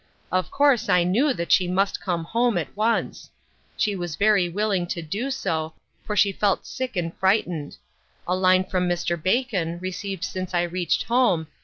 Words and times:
Of 0.31 0.49
course 0.49 0.89
I 0.89 1.03
knew 1.03 1.31
that 1.31 1.51
she 1.51 1.67
must 1.67 2.01
come 2.01 2.23
home 2.23 2.57
at 2.57 2.75
once. 2.75 3.29
She 3.77 3.95
was 3.95 4.15
very 4.15 4.49
willing 4.49 4.87
to 4.87 5.01
do 5.03 5.29
so, 5.29 5.75
for 6.03 6.15
she 6.15 6.31
felt 6.31 6.65
sick 6.65 6.95
and 6.95 7.13
frightened. 7.17 7.77
A 8.27 8.35
line 8.35 8.63
from 8.63 8.89
Mr. 8.89 9.15
Bacon, 9.21 9.77
received 9.79 10.23
since 10.23 10.55
I 10.55 10.63
reached 10.63 11.03
home 11.03 11.45